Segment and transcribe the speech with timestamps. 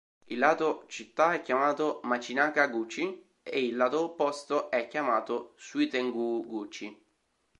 [0.29, 6.97] Il lato città è chiamato "Machinaka-guchi", e il lato opposto è chiamato "Suitengū'guchi".